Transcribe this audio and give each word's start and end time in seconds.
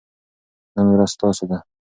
نن 0.75 0.87
ورځ 0.93 1.09
ستاسو 1.15 1.43
ده. 1.49 1.57